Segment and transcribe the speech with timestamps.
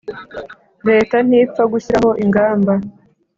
[0.87, 2.73] Leta ntipfa gushyiraho ingamba